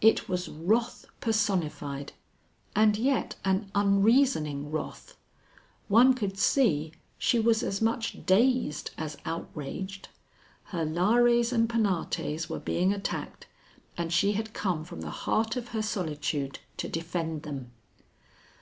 [0.00, 2.12] It was wrath personified,
[2.74, 5.16] and yet an unreasoning wrath.
[5.86, 10.08] One could see she was as much dazed as outraged.
[10.74, 13.46] Her lares and penates were being attacked,
[13.96, 17.70] and she had come from the heart of her solitude to defend them.